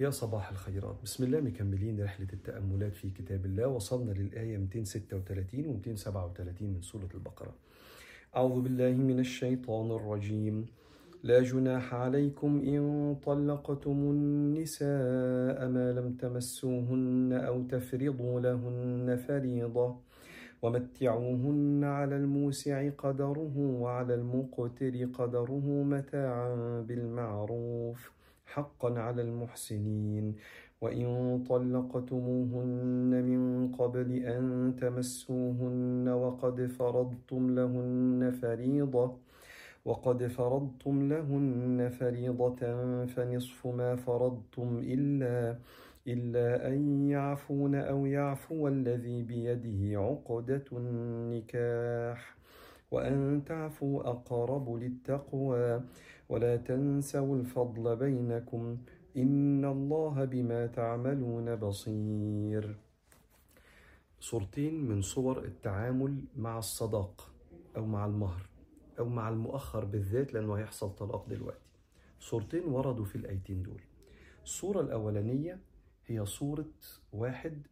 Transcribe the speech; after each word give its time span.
يا 0.00 0.10
صباح 0.10 0.50
الخيرات. 0.50 0.96
بسم 1.02 1.24
الله 1.24 1.40
مكملين 1.40 2.04
رحلة 2.04 2.26
التأملات 2.32 2.94
في 2.94 3.10
كتاب 3.10 3.46
الله. 3.46 3.66
وصلنا 3.66 4.10
للآية 4.10 4.56
236 4.58 5.66
و 5.66 5.72
237 5.72 6.74
من 6.74 6.82
سورة 6.82 7.08
البقرة. 7.14 7.54
أعوذ 8.36 8.62
بالله 8.62 8.90
من 8.90 9.18
الشيطان 9.20 9.90
الرجيم. 9.90 10.66
لا 11.22 11.42
جناح 11.42 11.94
عليكم 11.94 12.60
إن 12.66 13.16
طلقتم 13.26 13.98
النساء 14.10 15.68
ما 15.68 15.92
لم 15.92 16.12
تمسوهن 16.12 17.32
أو 17.32 17.62
تفرضوا 17.62 18.40
لهن 18.40 19.16
فريضة 19.16 19.96
ومتعوهن 20.62 21.84
على 21.84 22.16
الموسع 22.16 22.90
قدره 22.90 23.54
وعلى 23.56 24.14
المقتر 24.14 25.04
قدره 25.14 25.66
متاعا 25.82 26.80
بالمعروف. 26.80 28.23
حقا 28.54 28.98
على 28.98 29.22
المحسنين. 29.22 30.34
وإن 30.80 31.44
طلقتموهن 31.48 33.12
من 33.30 33.72
قبل 33.72 34.12
أن 34.12 34.74
تمسوهن 34.80 36.08
وقد 36.08 36.66
فرضتم 36.66 37.54
لهن 37.54 38.38
فريضة 38.42 39.16
وقد 39.84 40.26
فرضتم 40.26 41.08
لهن 41.08 41.88
فريضة 41.98 42.62
فنصف 43.06 43.66
ما 43.66 43.96
فرضتم 43.96 44.78
إلا 44.84 45.58
إلا 46.06 46.68
أن 46.68 47.08
يعفون 47.08 47.74
أو 47.74 48.06
يعفو 48.06 48.68
الذي 48.68 49.22
بيده 49.22 50.00
عقدة 50.00 50.64
النكاح. 50.72 52.36
وأن 52.90 53.42
تعفوا 53.46 54.10
أقرب 54.10 54.76
للتقوى. 54.76 55.80
ولا 56.28 56.56
تنسوا 56.56 57.36
الفضل 57.36 57.96
بينكم 57.96 58.78
إن 59.16 59.64
الله 59.64 60.24
بما 60.24 60.66
تعملون 60.66 61.56
بصير. 61.56 62.76
صورتين 64.20 64.84
من 64.88 65.02
صور 65.02 65.44
التعامل 65.44 66.24
مع 66.36 66.58
الصداق 66.58 67.30
أو 67.76 67.86
مع 67.86 68.06
المهر 68.06 68.42
أو 68.98 69.08
مع 69.08 69.28
المؤخر 69.28 69.84
بالذات 69.84 70.34
لأنه 70.34 70.54
هيحصل 70.54 70.94
طلاق 70.94 71.28
دلوقتي. 71.28 71.70
صورتين 72.20 72.64
وردوا 72.64 73.04
في 73.04 73.16
الآيتين 73.16 73.62
دول. 73.62 73.80
الصورة 74.44 74.80
الأولانية 74.80 75.58
هي 76.06 76.26
صورة 76.26 76.64
واحد 77.12 77.66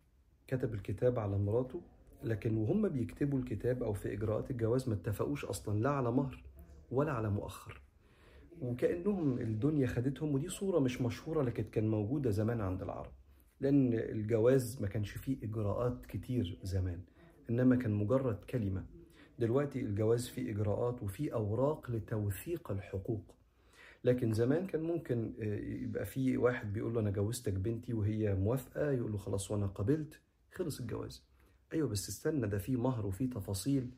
كتب 0.47 0.75
الكتاب 0.75 1.19
على 1.19 1.39
مراته 1.39 1.80
لكن 2.25 2.56
وهم 2.56 2.89
بيكتبوا 2.89 3.39
الكتاب 3.39 3.83
أو 3.83 3.92
في 3.92 4.12
إجراءات 4.12 4.50
الجواز 4.50 4.89
ما 4.89 4.95
اتفقوش 4.95 5.45
أصلا 5.45 5.78
لا 5.80 5.91
على 5.91 6.12
مهر 6.12 6.45
ولا 6.91 7.12
على 7.12 7.30
مؤخر. 7.30 7.80
وكأنهم 8.61 9.39
الدنيا 9.39 9.86
خدتهم 9.86 10.34
ودي 10.34 10.48
صورة 10.48 10.78
مش 10.78 11.00
مشهورة 11.00 11.42
لكن 11.42 11.64
كان 11.64 11.89
موجودة 11.89 12.31
زمان 12.31 12.61
عند 12.61 12.83
العرب. 12.83 13.12
لأن 13.61 13.95
الجواز 13.95 14.83
ما 14.83 14.89
كانش 14.89 15.11
فيه 15.11 15.36
إجراءات 15.42 16.06
كتير 16.06 16.58
زمان 16.62 17.00
إنما 17.50 17.77
كان 17.77 17.91
مجرد 17.92 18.45
كلمة. 18.45 18.84
دلوقتي 19.39 19.80
الجواز 19.80 20.28
فيه 20.28 20.50
إجراءات 20.50 21.03
وفيه 21.03 21.34
أوراق 21.34 21.91
لتوثيق 21.91 22.70
الحقوق. 22.70 23.34
لكن 24.05 24.33
زمان 24.33 24.67
كان 24.67 24.83
ممكن 24.83 25.33
يبقى 25.83 26.06
في 26.06 26.36
واحد 26.36 26.73
بيقول 26.73 26.95
له 26.95 27.00
أنا 27.00 27.11
جوزتك 27.11 27.53
بنتي 27.53 27.92
وهي 27.95 28.34
موافقة 28.34 28.91
يقول 28.91 29.12
له 29.12 29.19
خلاص 29.19 29.50
وأنا 29.50 29.67
قبلت 29.67 30.20
خلص 30.55 30.80
الجواز. 30.80 31.25
أيوه 31.73 31.89
بس 31.89 32.08
استنى 32.08 32.47
ده 32.47 32.58
في 32.58 32.77
مهر 32.77 33.06
وفي 33.06 33.27
تفاصيل. 33.27 33.91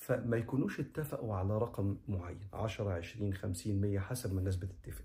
فما 0.00 0.36
يكونوش 0.36 0.80
اتفقوا 0.80 1.34
على 1.34 1.58
رقم 1.58 1.96
معين 2.08 2.40
10 2.52 2.90
20 2.92 3.34
50 3.34 3.80
100 3.80 3.98
حسب 3.98 4.32
ما 4.32 4.38
الناس 4.38 4.56
بتتفق. 4.56 5.04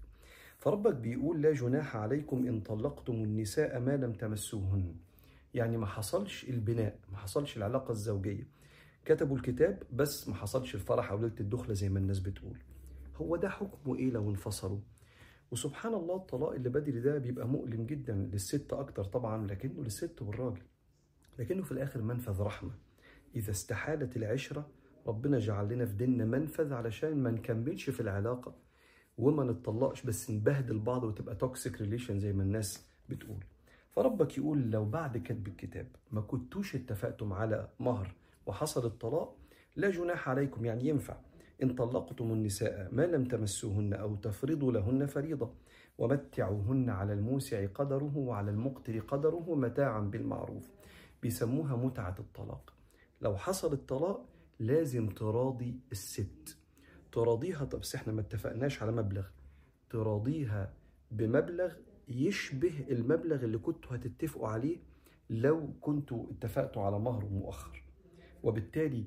فربك 0.57 0.95
بيقول 0.95 1.41
لا 1.41 1.53
جناح 1.53 1.95
عليكم 1.95 2.47
إن 2.47 2.61
طلقتم 2.61 3.13
النساء 3.13 3.79
ما 3.79 3.97
لم 3.97 4.13
تمسوهن. 4.13 4.95
يعني 5.53 5.77
ما 5.77 5.85
حصلش 5.85 6.43
البناء 6.49 6.99
ما 7.11 7.17
حصلش 7.17 7.57
العلاقة 7.57 7.91
الزوجية. 7.91 8.47
كتبوا 9.05 9.38
الكتاب 9.38 9.83
بس 9.93 10.28
ما 10.29 10.35
حصلش 10.35 10.75
الفرح 10.75 11.12
أو 11.12 11.17
ليلة 11.17 11.35
الدخلة 11.39 11.73
زي 11.73 11.89
ما 11.89 12.00
الناس 12.00 12.19
بتقول. 12.19 12.57
هو 13.16 13.35
ده 13.35 13.50
حكمه 13.50 13.95
إيه 13.95 14.12
لو 14.12 14.29
انفصلوا؟ 14.29 14.79
وسبحان 15.51 15.94
الله 15.94 16.16
الطلاق 16.16 16.51
اللي 16.51 16.69
بدري 16.69 17.00
ده 17.00 17.17
بيبقى 17.17 17.47
مؤلم 17.47 17.85
جدا 17.85 18.13
للست 18.13 18.73
أكتر 18.73 19.03
طبعا 19.03 19.47
لكنه 19.47 19.83
للست 19.83 20.22
والراجل. 20.22 20.62
لكنه 21.39 21.63
في 21.63 21.72
الآخر 21.72 22.01
منفذ 22.01 22.41
رحمة. 22.41 22.72
إذا 23.35 23.51
استحالت 23.51 24.17
العشرة 24.17 24.69
ربنا 25.07 25.39
جعل 25.39 25.69
لنا 25.73 25.85
في 25.85 25.93
ديننا 25.93 26.25
منفذ 26.25 26.73
علشان 26.73 27.23
ما 27.23 27.31
نكملش 27.31 27.89
في 27.89 27.99
العلاقة 27.99 28.55
وما 29.17 29.43
نتطلقش 29.43 30.03
بس 30.03 30.31
نبهدل 30.31 30.79
بعض 30.79 31.03
وتبقى 31.03 31.35
toxic 31.35 31.81
relation 31.81 32.19
زي 32.19 32.33
ما 32.33 32.43
الناس 32.43 32.88
بتقول. 33.09 33.44
فربك 33.91 34.38
يقول 34.38 34.71
لو 34.71 34.85
بعد 34.85 35.17
كتب 35.17 35.47
الكتاب 35.47 35.88
ما 36.11 36.21
كنتوش 36.21 36.75
اتفقتم 36.75 37.33
على 37.33 37.69
مهر 37.79 38.15
وحصل 38.45 38.85
الطلاق 38.85 39.35
لا 39.75 39.89
جناح 39.89 40.29
عليكم 40.29 40.65
يعني 40.65 40.88
ينفع. 40.88 41.17
إن 41.63 41.75
طلقتم 41.75 42.31
النساء 42.31 42.89
ما 42.91 43.01
لم 43.01 43.25
تمسوهن 43.25 43.94
أو 43.94 44.15
تفرضوا 44.15 44.71
لهن 44.71 45.05
فريضة 45.05 45.53
ومتعوهن 45.97 46.89
على 46.89 47.13
الموسع 47.13 47.65
قدره 47.65 48.17
وعلى 48.17 48.51
المقتر 48.51 48.99
قدره 48.99 49.55
متاعا 49.55 49.99
بالمعروف. 49.99 50.69
بيسموها 51.21 51.75
متعة 51.75 52.15
الطلاق. 52.19 52.73
لو 53.21 53.38
حصل 53.38 53.73
الطلاق 53.73 54.25
لازم 54.59 55.09
تراضي 55.09 55.79
الست. 55.91 56.57
تراضيها 57.11 57.66
طب 57.66 57.81
إحنا 57.95 58.13
ما 58.13 58.21
اتفقناش 58.21 58.81
على 58.83 58.91
مبلغ. 58.91 59.25
تراضيها 59.89 60.73
بمبلغ 61.11 61.73
يشبه 62.07 62.85
المبلغ 62.89 63.44
اللي 63.44 63.57
كنتوا 63.57 63.95
هتتفقوا 63.95 64.47
عليه 64.47 64.77
لو 65.29 65.69
كنتوا 65.81 66.25
اتفقتوا 66.31 66.81
على 66.83 66.99
مهر 66.99 67.25
مؤخر. 67.25 67.83
وبالتالي 68.44 69.03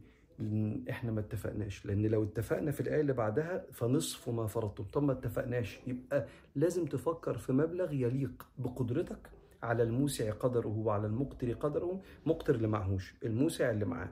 إحنا 0.90 1.12
ما 1.12 1.20
اتفقناش 1.20 1.86
لأن 1.86 2.06
لو 2.06 2.24
اتفقنا 2.24 2.70
في 2.70 2.80
الآية 2.80 3.00
اللي 3.00 3.12
بعدها 3.12 3.64
فنصف 3.72 4.28
ما 4.28 4.46
فرضتم. 4.46 4.84
طب 4.84 5.02
ما 5.02 5.12
اتفقناش 5.12 5.78
يبقى 5.86 6.26
لازم 6.54 6.86
تفكر 6.86 7.38
في 7.38 7.52
مبلغ 7.52 7.92
يليق 7.92 8.46
بقدرتك 8.58 9.30
على 9.62 9.82
الموسع 9.82 10.30
قدره 10.32 10.68
وعلى 10.68 11.06
المقتر 11.06 11.52
قدره 11.52 12.00
مقتر 12.26 12.54
اللي 12.54 12.68
معهوش 12.68 13.14
الموسع 13.24 13.70
اللي 13.70 13.84
معاه. 13.84 14.10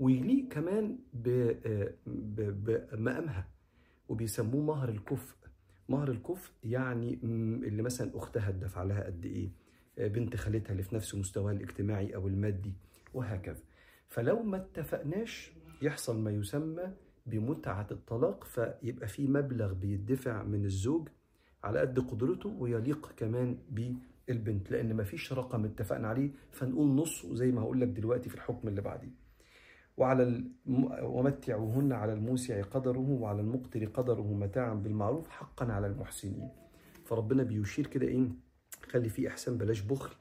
ويليق 0.00 0.48
كمان 0.48 0.98
بمقامها 2.06 3.48
وبيسموه 4.08 4.62
مهر 4.62 4.88
الكفء. 4.88 5.36
مهر 5.88 6.10
الكفء 6.10 6.52
يعني 6.64 7.18
اللي 7.64 7.82
مثلا 7.82 8.10
أختها 8.18 8.50
تدفع 8.50 8.82
لها 8.82 9.04
قد 9.06 9.24
إيه 9.26 9.50
بنت 10.08 10.36
خالتها 10.36 10.72
اللي 10.72 10.82
في 10.82 10.94
نفس 10.94 11.14
مستواها 11.14 11.52
الاجتماعي 11.52 12.14
أو 12.14 12.28
المادي 12.28 12.72
وهكذا. 13.14 13.62
فلو 14.08 14.42
ما 14.42 14.56
اتفقناش 14.56 15.52
يحصل 15.82 16.18
ما 16.20 16.30
يسمى 16.30 16.92
بمتعة 17.26 17.86
الطلاق 17.90 18.44
فيبقى 18.44 19.08
في 19.08 19.26
مبلغ 19.28 19.72
بيدفع 19.72 20.42
من 20.42 20.64
الزوج 20.64 21.08
على 21.64 21.80
قد 21.80 21.98
قدرته 21.98 22.48
ويليق 22.48 23.12
كمان 23.16 23.58
بالبنت. 23.70 24.70
لأن 24.70 24.94
ما 24.94 25.04
فيش 25.04 25.32
رقم 25.32 25.64
اتفقنا 25.64 26.08
عليه 26.08 26.30
فنقول 26.52 26.88
نصه 26.88 27.34
زي 27.34 27.52
ما 27.52 27.60
هقول 27.60 27.80
لك 27.80 27.88
دلوقتي 27.88 28.28
في 28.28 28.34
الحكم 28.34 28.68
اللي 28.68 28.80
بعديه. 28.80 29.25
وعلى 29.96 30.22
الم... 30.22 30.52
ومتعوهن 31.02 31.92
على 31.92 32.12
الموسع 32.12 32.62
قدره 32.62 33.10
وعلى 33.20 33.40
المقتر 33.40 33.84
قدره 33.84 34.32
متاعا 34.32 34.74
بالمعروف 34.74 35.28
حقا 35.28 35.72
على 35.72 35.86
المحسنين. 35.86 36.48
فربنا 37.04 37.42
بيشير 37.42 37.86
كده 37.86 38.06
إيه 38.06 38.28
خلي 38.88 39.08
فيه 39.08 39.28
إحسان 39.28 39.58
بلاش 39.58 39.80
بخل 39.80 40.14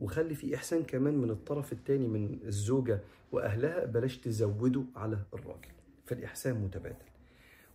وخلي 0.00 0.34
في 0.34 0.54
إحسان 0.54 0.82
كمان 0.82 1.14
من 1.14 1.30
الطرف 1.30 1.72
الثاني 1.72 2.08
من 2.08 2.38
الزوجة 2.44 3.00
وأهلها 3.32 3.84
بلاش 3.84 4.18
تزودوا 4.18 4.84
على 4.96 5.18
الراجل. 5.34 5.68
فالإحسان 6.06 6.54
متبادل. 6.54 7.11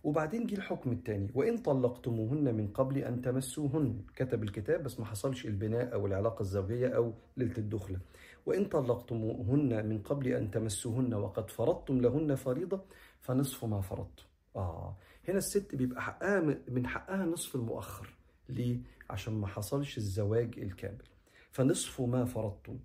وبعدين 0.04 0.46
جه 0.46 0.54
الحكم 0.54 0.92
الثاني 0.92 1.30
وإن 1.34 1.58
طلقتموهن 1.58 2.54
من 2.54 2.68
قبل 2.68 2.98
أن 2.98 3.22
تمسوهن. 3.22 4.00
كتب 4.16 4.42
الكتاب 4.42 4.82
بس 4.82 5.00
ما 5.00 5.06
حصلش 5.06 5.46
البناء 5.46 5.92
أو 5.94 6.06
العلاقة 6.06 6.40
الزوجية 6.42 6.88
أو 6.88 7.12
ليلة 7.36 7.58
الدخلة. 7.58 7.98
وإن 8.46 8.64
طلقتموهن 8.64 9.86
من 9.88 9.98
قبل 9.98 10.28
أن 10.28 10.50
تمسوهن 10.50 11.14
وقد 11.14 11.50
فرضتم 11.50 12.00
لهن 12.00 12.34
فريضة 12.34 12.80
فنصف 13.20 13.64
ما 13.64 13.80
فرضتم. 13.80 14.24
آه. 14.56 14.96
هنا 15.28 15.38
الست 15.38 15.74
بيبقى 15.74 16.02
حقها 16.02 16.40
من 16.68 16.86
حقها 16.86 17.24
نصف 17.26 17.54
المؤخر. 17.54 18.14
ليه؟ 18.48 18.78
عشان 19.10 19.34
ما 19.34 19.46
حصلش 19.46 19.98
الزواج 19.98 20.58
الكامل. 20.58 21.04
فنصف 21.50 22.00
ما 22.00 22.24
فرضتم. 22.24 22.78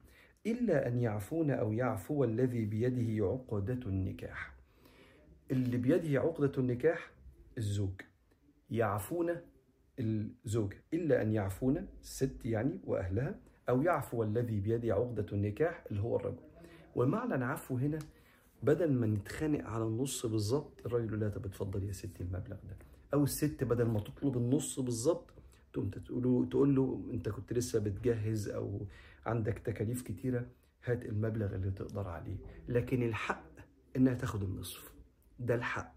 إلا 0.46 0.88
أن 0.88 1.00
يعفون 1.00 1.52
أو 1.52 1.74
يعفو 1.74 2.24
الذي 2.24 2.66
بيده 2.66 3.26
عقدة 3.26 3.80
النكاح. 3.86 4.54
اللي 5.54 5.78
بيده 5.78 6.20
عقدة 6.20 6.52
النكاح 6.58 7.12
الزوج. 7.58 8.02
يعفون 8.70 9.36
الزوجة 10.00 10.78
إلا 10.94 11.22
أن 11.22 11.32
يعفون 11.34 11.88
الست 12.02 12.46
يعني 12.46 12.80
وأهلها 12.84 13.40
أو 13.70 13.82
يعفو 13.82 14.24
الذي 14.24 14.60
بيده 14.60 14.94
عقدة 14.94 15.26
النكاح 15.32 15.84
اللي 15.92 16.02
هو 16.02 16.16
الرجل. 16.16 16.44
ومعنى 16.96 17.36
العفو 17.36 17.78
هنا 17.78 18.00
بدل 18.64 18.92
ما 18.94 19.08
نتخانق 19.08 19.66
على 19.66 19.84
النص 19.84 20.26
بالظبط 20.26 20.86
الراجل 20.86 21.20
لا 21.20 21.30
طب 21.30 21.46
اتفضل 21.46 21.84
يا 21.84 21.92
ستي 21.92 22.24
المبلغ 22.24 22.58
ده. 22.70 22.78
أو 23.14 23.24
الست 23.24 23.64
بدل 23.64 23.86
ما 23.86 24.00
تطلب 24.00 24.38
النص 24.38 24.80
بالظبط 24.80 25.30
تقوم 25.74 25.90
تقول 25.90 26.50
تقول 26.50 26.76
له 26.76 27.04
أنت 27.14 27.30
كنت 27.30 27.54
لسه 27.54 27.80
بتجهز 27.80 28.50
أو 28.50 28.86
عندك 29.26 29.60
تكاليف 29.60 30.02
كتيرة 30.02 30.46
هات 30.86 31.06
المبلغ 31.06 31.56
اللي 31.56 31.72
تقدر 31.72 32.08
عليه. 32.08 32.38
لكن 32.68 33.04
الحق 33.04 33.44
إنها 33.96 34.14
تاخد 34.14 34.44
النصف. 34.44 34.93
ده 35.40 35.56
الحق. 35.56 35.96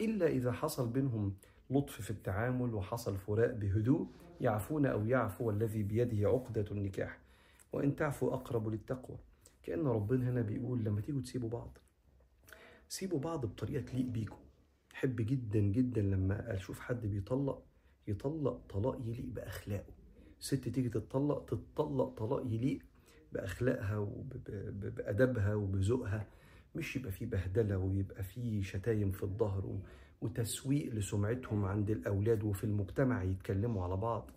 إلا 0.00 0.26
إذا 0.26 0.52
حصل 0.52 0.88
بينهم 0.88 1.34
لطف 1.70 2.00
في 2.00 2.10
التعامل 2.10 2.74
وحصل 2.74 3.16
فراق 3.16 3.52
بهدوء 3.52 4.08
يعفون 4.40 4.86
أو 4.86 5.06
يعفو 5.06 5.50
الذي 5.50 5.82
بيده 5.82 6.28
عقدة 6.28 6.64
النكاح. 6.70 7.20
وإن 7.72 7.96
تعفوا 7.96 8.34
أقرب 8.34 8.68
للتقوى. 8.68 9.18
كأن 9.62 9.86
ربنا 9.86 10.30
هنا 10.30 10.40
بيقول 10.42 10.84
لما 10.84 11.00
تيجوا 11.00 11.20
تسيبوا 11.20 11.48
بعض. 11.48 11.78
سيبوا 12.88 13.18
بعض 13.18 13.46
بطريقة 13.46 13.84
تليق 13.84 14.06
بيكم. 14.06 14.38
أحب 14.94 15.16
جدا 15.16 15.60
جدا 15.60 16.02
لما 16.02 16.54
أشوف 16.54 16.80
حد 16.80 17.06
بيطلق 17.06 17.62
يطلق 18.08 18.60
طلاق 18.68 19.00
يليق 19.04 19.26
بأخلاقه. 19.26 19.92
ست 20.40 20.68
تيجي 20.68 20.88
تتطلق 20.88 21.44
تتطلق 21.44 22.08
طلاق 22.08 22.42
يليق 22.46 22.78
بأخلاقها 23.32 23.98
وبادبها 23.98 25.54
وبذوقها. 25.54 26.26
مش 26.74 26.96
يبقى 26.96 27.12
فيه 27.12 27.26
بهدلة 27.26 27.78
ويبقى 27.78 28.22
فيه 28.22 28.62
شتايم 28.62 29.10
في 29.10 29.22
الظهر 29.22 29.78
وتسويق 30.20 30.92
لسمعتهم 30.94 31.64
عند 31.64 31.90
الأولاد 31.90 32.42
وفي 32.44 32.64
المجتمع 32.64 33.22
يتكلموا 33.22 33.84
على 33.84 33.96
بعض. 33.96 34.30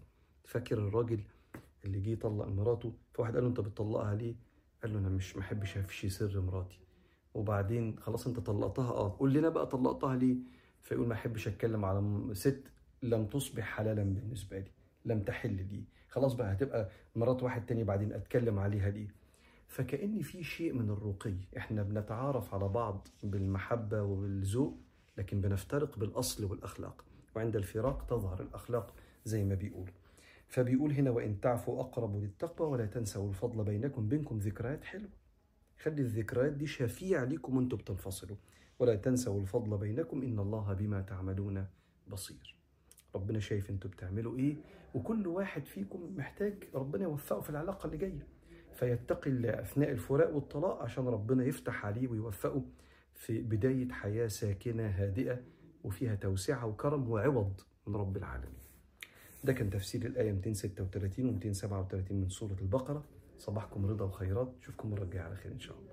فاكر 0.44 0.78
الراجل 0.78 1.20
اللي 1.86 2.00
جه 2.00 2.10
يطلق 2.10 2.48
مراته؟ 2.48 2.94
فواحد 3.14 3.34
قال 3.34 3.44
له 3.44 3.50
أنت 3.50 3.60
بتطلقها 3.60 4.16
ليه؟ 4.16 4.36
قال 4.84 4.94
له 4.94 5.00
أنا 5.00 5.10
مش 5.10 5.38
محبش 5.38 5.78
أفشي 5.78 6.10
سر 6.10 6.42
مراتي. 6.42 6.80
وبعدين 7.34 8.00
خلاص 8.00 8.28
أنت 8.28 8.40
طلقتها؟ 8.40 8.90
آه. 8.92 9.18
قول 9.20 9.34
لنا 9.34 9.50
بقى 9.50 9.68
طلقتها 9.68 10.16
ليه؟ 10.16 10.36
فيقول 10.82 11.08
ما 11.08 11.14
أحبش 11.14 11.48
أتكلم 11.48 11.86
على 11.86 12.30
ست 12.34 12.64
لم 13.04 13.26
تصبح 13.26 13.64
حلالا 13.64 14.04
بالنسبة 14.04 14.60
لي 14.60 14.72
لم 15.06 15.22
تحل 15.24 15.56
لي. 15.56 15.84
خلاص 16.10 16.34
بقى 16.34 16.54
هتبقى 16.54 16.90
مرات 17.16 17.44
واحد 17.44 17.66
تاني 17.66 17.84
بعدين 17.84 18.14
أتكلم 18.14 18.60
عليها 18.60 18.90
ليه؟ 18.90 19.08
فكأن 19.68 20.22
في 20.22 20.44
شيء 20.44 20.74
من 20.74 20.90
الرقي. 20.90 21.36
إحنا 21.58 21.84
بنتعارف 21.84 22.54
على 22.54 22.68
بعض 22.68 23.08
بالمحبة 23.24 24.04
وبالذوق 24.04 24.78
لكن 25.18 25.42
بنفترق 25.42 25.98
بالأصل 26.00 26.46
والأخلاق. 26.46 27.06
وعند 27.36 27.56
الفراق 27.56 28.06
تظهر 28.06 28.42
الأخلاق 28.42 28.94
زي 29.26 29.44
ما 29.44 29.56
بيقول. 29.56 29.92
فبيقول 30.48 30.92
هنا 30.92 31.12
وإن 31.12 31.42
تعفوا 31.42 31.80
أقرب 31.82 32.16
للتقوى 32.16 32.70
ولا 32.70 32.86
تنسوا 32.86 33.30
الفضل 33.30 33.64
بينكم 33.64 34.10
بينكم 34.10 34.38
ذكريات 34.38 34.84
حلوة. 34.84 35.10
خلي 35.82 36.02
الذكريات 36.02 36.54
دي 36.54 36.68
شفيع 36.68 37.24
ليكم 37.24 37.58
وأنتم 37.58 37.78
بتنفصلوا. 37.78 38.38
ولا 38.80 38.96
تنسوا 38.96 39.42
الفضل 39.42 39.78
بينكم 39.78 40.22
إن 40.22 40.40
الله 40.40 40.74
بما 40.74 41.02
تعملون 41.02 41.66
بصير. 42.08 42.56
ربنا 43.16 43.40
شايف 43.40 43.70
أنتوا 43.70 43.92
بتعملوا 43.92 44.38
إيه 44.38 44.56
وكل 44.96 45.28
واحد 45.28 45.66
فيكم 45.66 46.16
محتاج 46.18 46.64
ربنا 46.76 47.04
يوفقه 47.04 47.42
في 47.42 47.50
العلاقة 47.50 47.86
اللي 47.88 47.98
جاية. 47.98 48.28
فيتقي 48.76 49.30
الله 49.30 49.50
أثناء 49.62 49.92
الفراق 49.92 50.36
والطلاق 50.36 50.82
عشان 50.82 51.08
ربنا 51.08 51.44
يفتح 51.46 51.86
عليه 51.86 52.08
ويوفقه 52.08 52.62
في 53.14 53.42
بداية 53.42 53.90
حياة 53.92 54.28
ساكنة 54.28 54.88
هادئة 54.88 55.40
وفيها 55.84 56.16
توسعة 56.16 56.66
وكرم 56.66 57.10
وعوض 57.12 57.62
من 57.88 57.96
رب 57.96 58.18
العالمين. 58.18 58.54
ده 59.44 59.54
كان 59.54 59.70
تفسير 59.70 60.06
الآية 60.06 60.32
236 60.32 61.26
و 61.30 61.32
237 61.32 62.18
من 62.22 62.30
سورة 62.30 62.56
البقرة. 62.62 63.04
صباحكم 63.40 63.86
رضا 63.86 64.06
وخيرات. 64.06 64.54
نشوفكم 64.60 64.88
المرة 64.88 65.04
الجاية 65.04 65.22
على 65.22 65.36
خير 65.36 65.52
إن 65.52 65.60
شاء 65.60 65.78
الله. 65.78 65.93